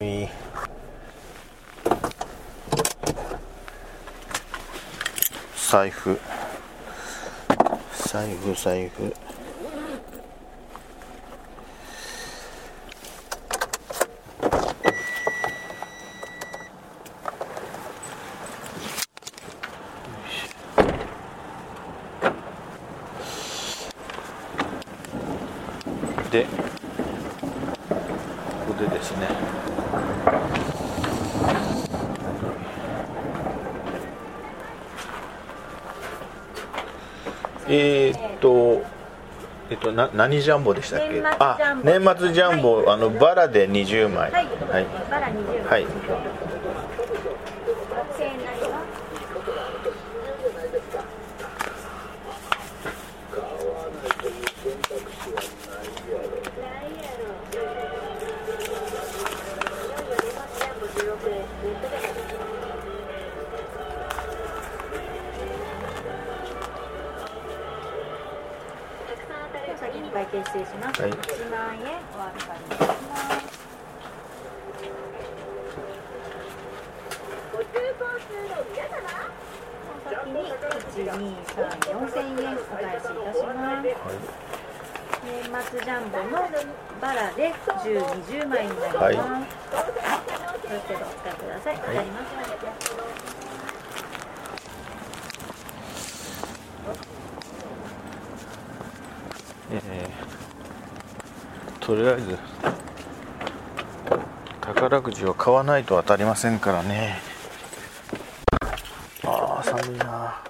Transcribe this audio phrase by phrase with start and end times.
[0.00, 0.28] 財
[5.90, 6.20] 布
[8.06, 9.12] 財布財布
[26.30, 26.46] で
[28.78, 29.26] でですね。
[37.70, 38.82] えー、っと
[39.70, 41.20] えっとな何ジャンボでしたっけ？
[41.20, 44.30] 年末ジあャンボ年末ジャンボ、あのバラで20枚。
[44.32, 44.86] はい、はい。
[45.10, 45.86] バラ20はい
[69.88, 71.00] 先に会計失礼します。
[71.00, 73.48] はい1万円お預かりいたします。
[77.54, 77.58] お
[80.10, 83.88] 先に1、2、3、4千円お返しいたします。
[85.24, 85.32] 年
[85.70, 86.32] 末ジャンボの
[87.00, 88.96] バラで10、20枚になります。
[88.98, 89.14] はい
[90.68, 91.74] 気をつけてお使いください。
[91.76, 93.67] わかります
[99.70, 100.28] えー
[101.88, 102.38] とりあえず
[104.60, 107.16] 宝くじを買わないと当たりませんからね。
[109.24, 110.42] ああ寒いな。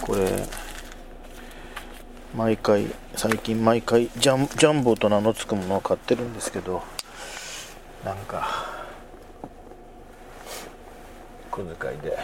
[0.00, 0.46] これ
[2.36, 6.84] 毎回最近毎回ジャンジャンボと名の付くものを買ってるんですけど
[8.04, 8.73] なんか
[11.54, 12.18] 小遣いで。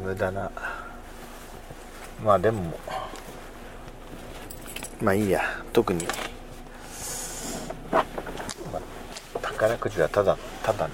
[0.00, 0.48] 無駄な。
[2.24, 2.78] まあでも。
[5.00, 5.42] まあいいや。
[5.72, 6.06] 特に、
[7.90, 8.04] ま
[8.78, 8.82] あ
[9.40, 10.88] 宝くじはただただ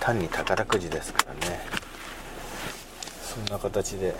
[0.00, 1.60] 単に宝くじですからね。
[3.22, 4.14] そんな形で、えー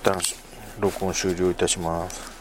[0.00, 0.18] 一旦
[0.80, 2.37] 録音終了いたします。